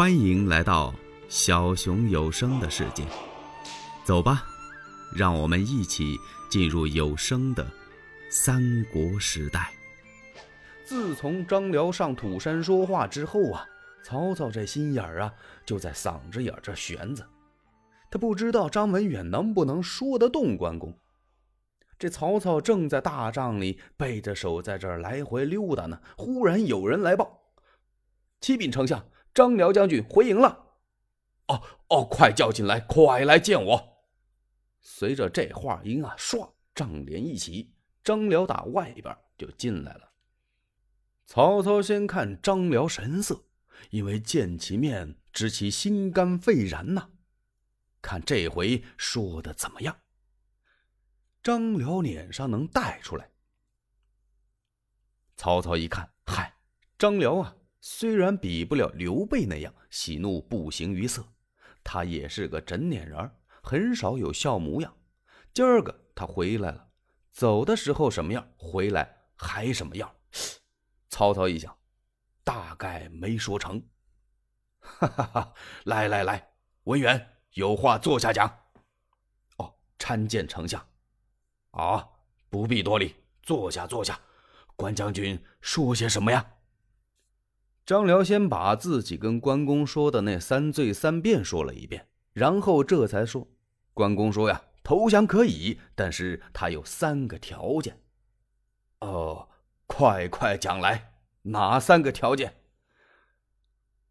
[0.00, 0.94] 欢迎来到
[1.28, 3.04] 小熊有声的世界，
[4.02, 4.46] 走吧，
[5.14, 6.16] 让我们一起
[6.48, 7.70] 进入有声的
[8.30, 9.70] 三国时代。
[10.86, 13.66] 自从张辽上土山说话之后啊，
[14.02, 15.34] 曹操这心眼儿啊
[15.66, 17.22] 就在嗓子眼这悬着，
[18.10, 20.98] 他不知道张文远能不能说得动关公。
[21.98, 27.38] 这曹操正在大帐里背着手在这儿来回溜达呢，忽然有人来报
[28.40, 30.74] ：“启禀丞相。”张辽将军回营了，
[31.46, 34.04] 哦哦，快叫进来，快来见我。
[34.80, 40.10] 随着这话音啊，唰，帐帘一起，张辽打外边就进来了。
[41.26, 43.44] 曹操先看张辽神色，
[43.90, 47.10] 因为见其面，知其心肝肺然呐。
[48.02, 49.96] 看这回说的怎么样？
[51.42, 53.30] 张辽脸上能带出来。
[55.36, 56.54] 曹操一看，嗨，
[56.98, 57.56] 张辽啊！
[57.80, 61.24] 虽然比不了刘备那样喜怒不形于色，
[61.82, 63.30] 他也是个整脸人，
[63.62, 64.94] 很少有笑模样。
[65.52, 66.88] 今儿个他回来了，
[67.30, 70.14] 走的时候什么样，回来还什么样。
[71.08, 71.76] 曹操一想，
[72.44, 73.82] 大概没说成。
[74.80, 75.54] 哈哈哈！
[75.84, 76.52] 来来来，
[76.84, 78.48] 文远有话坐下讲。
[79.56, 80.86] 哦，参见丞相。
[81.70, 82.08] 啊，
[82.48, 84.20] 不必多礼，坐下坐下。
[84.76, 86.54] 关将军说些什么呀？
[87.90, 93.48] 张辽先把自己跟关公说的那三罪三变说了一遍，然后这才说
[93.92, 98.00] ：“关公说呀，投降可以，但是他有三个条件。”
[99.02, 99.48] 哦，
[99.88, 102.62] 快快讲来，哪三个条件？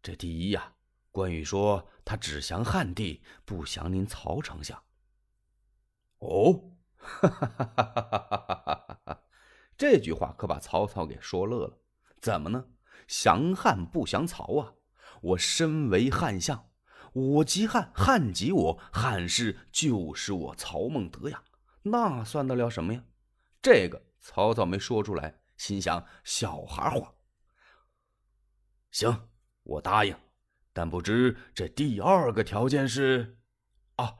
[0.00, 0.74] 这第一呀，
[1.10, 4.80] 关羽说他只降汉帝，不降您曹丞相。
[6.18, 9.22] 哦，哈哈哈哈哈哈！
[9.76, 11.76] 这句话可把曹操给说乐了。
[12.20, 12.66] 怎么呢？
[13.06, 14.74] 降汉不降曹啊！
[15.22, 16.68] 我身为汉相，
[17.12, 21.42] 我即汉，汉即我，汉室就是我曹孟德呀，
[21.82, 23.04] 那算得了什么呀？
[23.62, 27.14] 这个曹操没说出来，心想小孩话。
[28.90, 29.28] 行，
[29.62, 30.14] 我答应，
[30.72, 33.38] 但不知这第二个条件是？
[33.96, 34.16] 啊，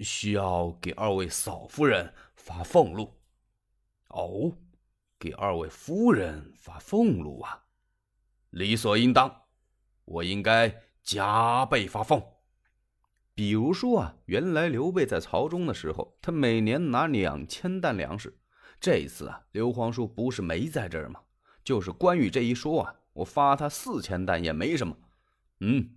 [0.00, 3.18] 需要给二位嫂夫人发俸禄。
[4.08, 4.52] 哦，
[5.18, 7.65] 给二位夫人发俸禄啊！
[8.56, 9.42] 理所应当，
[10.06, 12.22] 我应该加倍发俸。
[13.34, 18.40] 比如说啊，原来刘备在曹中的时候，他每年拿两千担粮食。
[18.80, 21.20] 这一次啊，刘皇叔不是没在这儿吗？
[21.62, 24.96] 就是关羽这一说啊，我发他四千担也没什么。
[25.60, 25.90] 嗯，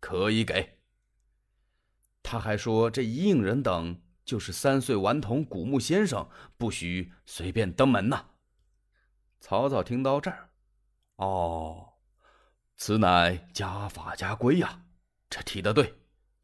[0.00, 0.78] 可以给。
[2.22, 8.24] 他还说这一应人等就是三岁顽童古木先生，不许随便登门呐。
[9.38, 10.48] 曹操听到这儿，
[11.16, 11.92] 哦。
[12.76, 14.84] 此乃家法家规呀，
[15.30, 15.94] 这提的对。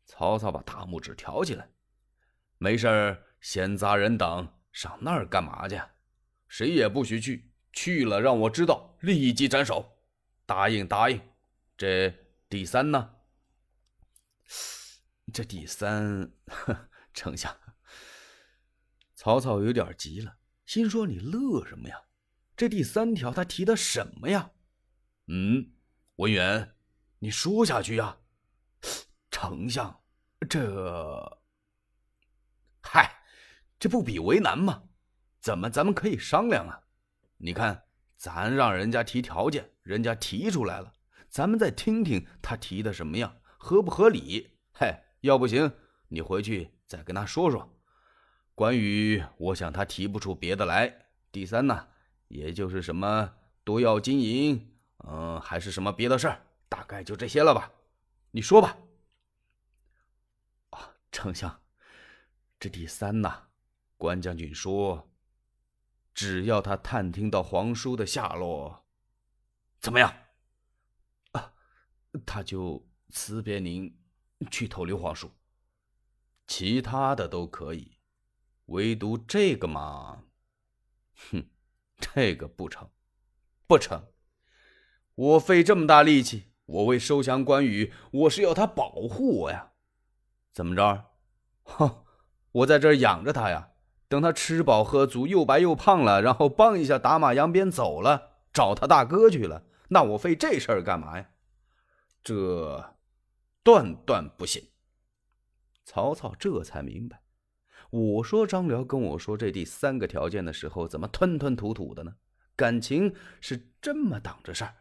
[0.04, 1.68] 曹操把大拇指挑起来，
[2.58, 5.80] 没事，闲杂人等上那儿干嘛去？
[6.48, 9.98] 谁也不许去，去了让我知道，立即斩首。
[10.44, 11.20] 答应答应。
[11.76, 12.12] 这
[12.48, 13.14] 第三呢？
[15.32, 16.30] 这第三，
[17.14, 17.56] 丞相。
[19.14, 21.96] 曹操有点急了，心说你乐什么呀？
[22.54, 24.50] 这第三条他提的什么呀？
[25.28, 25.72] 嗯。
[26.16, 26.74] 文远，
[27.18, 28.18] 你说下去呀，
[29.30, 30.02] 丞相，
[30.48, 31.40] 这，
[32.82, 33.10] 嗨，
[33.78, 34.82] 这不比为难吗？
[35.40, 36.78] 怎么咱们可以商量啊？
[37.38, 37.84] 你看，
[38.16, 40.92] 咱让人家提条件，人家提出来了，
[41.30, 44.58] 咱们再听听他提的什么样，合不合理？
[44.74, 45.72] 嗨，要不行，
[46.08, 47.68] 你回去再跟他说说。
[48.54, 51.06] 关羽，我想他提不出别的来。
[51.32, 51.88] 第三呢，
[52.28, 53.34] 也就是什么
[53.64, 54.71] 多要金银。
[55.04, 56.46] 嗯，还是什么别的事儿？
[56.68, 57.70] 大概就这些了吧。
[58.30, 58.78] 你说吧。
[60.70, 61.62] 啊，丞相，
[62.58, 63.48] 这第三呐，
[63.96, 65.10] 关将军说，
[66.14, 68.86] 只要他探听到皇叔的下落，
[69.80, 70.14] 怎么样？
[71.32, 71.52] 啊，
[72.24, 73.98] 他就辞别您，
[74.50, 75.30] 去投刘皇叔。
[76.46, 77.98] 其他的都可以，
[78.66, 80.24] 唯独这个嘛，
[81.30, 81.48] 哼，
[81.98, 82.90] 这个不成，
[83.66, 84.11] 不成。
[85.14, 89.72] 我费这么大力气，我为收降关羽，我是要他保护我呀。
[90.52, 91.04] 怎么着？
[91.64, 92.04] 哼，
[92.52, 93.70] 我在这养着他呀，
[94.08, 99.64] 等他吃饱喝足，又白又胖了，然后帮一下打马扬鞭走了，找他大哥去了。
[99.88, 101.28] 那我费这事儿干嘛呀？
[102.24, 102.94] 这
[103.62, 104.70] 断断不行。
[105.84, 107.22] 曹操这才明白，
[107.90, 112.14] 我说张辽跟我说这第三个条件的时候，怎么吞吞吐吐的呢？
[112.56, 114.74] 感情是这么挡着事儿。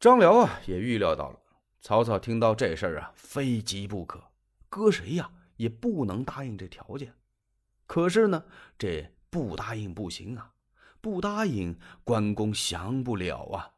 [0.00, 1.38] 张辽啊，也预料到了。
[1.82, 4.18] 曹操听到这事儿啊，非急不可，
[4.70, 7.14] 搁谁呀也不能答应这条件。
[7.86, 8.42] 可是呢，
[8.78, 10.54] 这不答应不行啊，
[11.02, 13.74] 不答应关公降不了啊。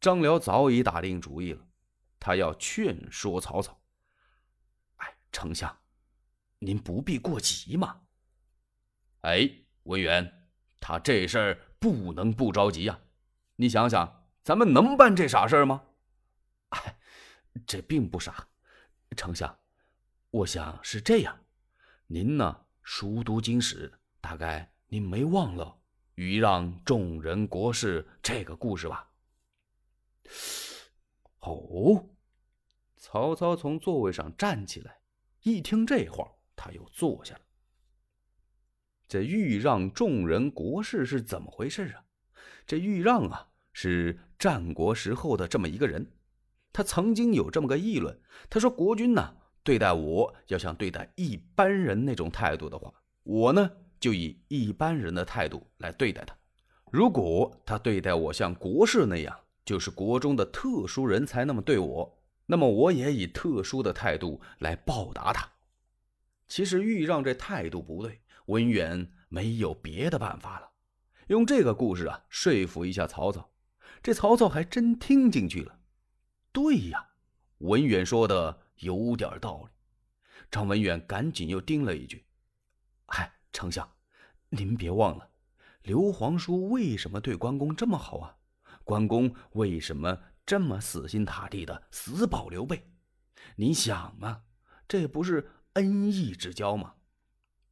[0.00, 1.64] 张辽早已打定主意了，
[2.18, 3.80] 他要劝说曹操
[4.98, 5.78] ：“哎，丞相，
[6.58, 8.00] 您不必过急嘛。
[9.20, 9.48] 哎，
[9.84, 10.48] 文远，
[10.80, 12.98] 他这事儿不能不着急呀。
[13.54, 14.12] 你想想。”
[14.48, 15.84] 咱们能办这傻事吗？
[16.70, 16.98] 哎，
[17.66, 18.48] 这并不傻，
[19.14, 19.58] 丞相，
[20.30, 21.38] 我想是这样。
[22.06, 23.92] 您呢，熟读经史，
[24.22, 25.82] 大概您没忘了
[26.16, 29.10] “豫让众人国事”这个故事吧？
[31.40, 32.08] 哦，
[32.96, 35.02] 曹操从座位上站起来，
[35.42, 37.40] 一听这话，他又坐下了。
[39.06, 42.06] 这“豫让众人国事”是怎么回事啊？
[42.66, 43.44] 这“豫让”啊。
[43.80, 46.10] 是战国时候的这么一个人，
[46.72, 48.20] 他曾经有这么个议论，
[48.50, 52.92] 他说：“国君呢，对待我要像对待一般人那种态度的话，
[53.22, 53.70] 我呢
[54.00, 56.34] 就以一般人的态度来对待他；
[56.90, 65.48] 如果他对待我像国士那样，就是国中的特殊人才那么对我，那么我也以特殊的态度来报答他。”
[66.48, 70.68] 其实豫让这态度不对，文远没有别的办法了，
[71.28, 73.48] 用这个故事啊说服一下曹操。
[74.02, 75.78] 这曹操还真听进去了。
[76.52, 77.08] 对呀，
[77.58, 79.70] 文远说的有点道理。
[80.50, 82.24] 张文远赶紧又叮了一句
[83.06, 83.88] ：“嗨，丞相，
[84.48, 85.28] 您别忘了，
[85.82, 88.36] 刘皇叔为什么对关公这么好啊？
[88.84, 92.90] 关公为什么这么死心塌地的死保刘备？
[93.56, 94.42] 您想啊，
[94.88, 96.94] 这不是恩义之交吗？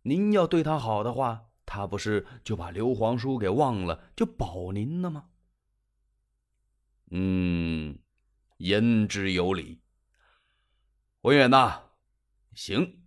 [0.03, 5.31] 您要对他好的话，他不是就把刘皇叔给忘了，就保您了吗？”
[7.11, 7.99] 嗯，
[8.59, 9.81] 言之有理。
[11.23, 11.83] 文远呐，
[12.55, 13.05] 行，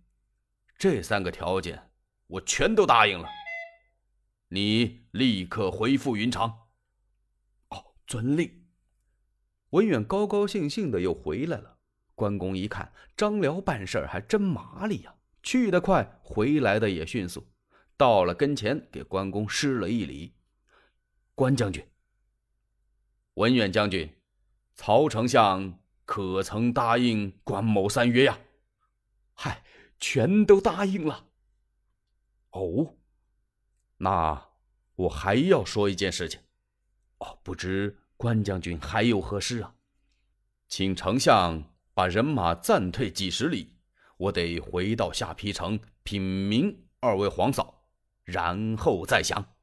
[0.78, 1.90] 这三个条件
[2.26, 3.28] 我全都答应了。
[4.48, 6.68] 你立刻回复云长。
[7.68, 8.66] 哦，遵令。
[9.70, 11.78] 文远高高兴兴的又回来了。
[12.14, 17.50] 关公一看张辽办事还真麻利呀，去得快，回来的也迅速。
[17.96, 20.34] 到了跟前，给关公施了一礼。
[21.34, 21.86] 关将军。
[23.40, 24.06] 文远将军，
[24.74, 28.38] 曹丞相可曾答应关某三约呀？
[29.32, 29.64] 嗨，
[29.98, 31.28] 全都答应了。
[32.50, 32.96] 哦，
[33.96, 34.50] 那
[34.94, 36.38] 我还要说一件事情。
[37.16, 39.74] 哦，不知关将军还有何事啊？
[40.68, 41.64] 请丞相
[41.94, 43.78] 把人马暂退几十里，
[44.18, 47.86] 我得回到下邳城品明二位皇嫂，
[48.22, 49.56] 然后再降。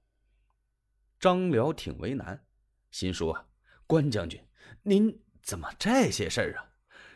[1.19, 2.44] 张辽挺为难，
[2.89, 3.46] 心说啊。
[3.88, 4.38] 关将军，
[4.84, 6.75] 您怎么这些事儿啊？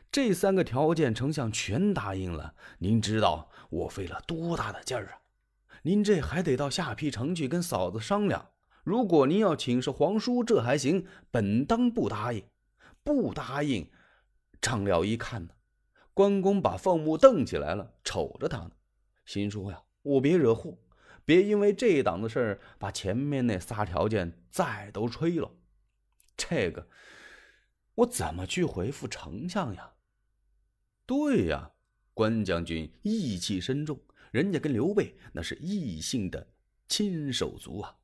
[0.09, 2.55] 这三个条件，丞相全答应了。
[2.79, 5.19] 您知道我费了多大的劲儿啊？
[5.83, 8.51] 您这还得到下邳城去跟嫂子商量。
[8.85, 12.41] 如果您要请示皇叔，这还行，本当不答应。
[13.03, 13.89] 不答应，
[14.61, 15.49] 张辽一看呢，
[16.13, 18.71] 关公把凤目瞪起来了，瞅着他呢，
[19.25, 20.77] 心说呀：我别惹祸，
[21.25, 25.51] 别因为这档子事儿把前面那仨条件再都吹了。
[26.49, 26.87] 这个，
[27.93, 29.93] 我怎么去回复丞相呀？
[31.05, 31.71] 对呀，
[32.13, 33.99] 关将军义气深重，
[34.31, 36.53] 人家跟刘备那是异姓的
[36.87, 37.95] 亲手足啊。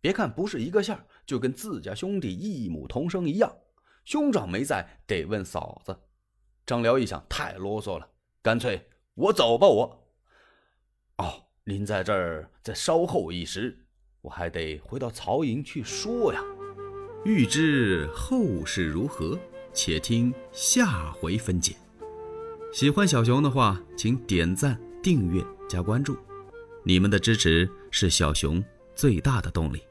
[0.00, 0.96] 别看不是一个姓
[1.26, 3.54] 就跟自家兄弟异母同生一样。
[4.04, 5.98] 兄长没在，得问嫂子。
[6.64, 8.08] 张辽一想，太啰嗦了，
[8.40, 9.66] 干脆我走吧。
[9.66, 10.08] 我，
[11.16, 13.86] 哦，您在这儿再稍候一时，
[14.22, 16.40] 我还得回到曹营去说呀。
[17.24, 19.38] 欲知后事如何，
[19.74, 21.74] 且听下回分解。
[22.72, 26.16] 喜欢小熊的话，请点赞、订阅、加关注，
[26.84, 28.62] 你们的支持是小熊
[28.94, 29.82] 最大的动力。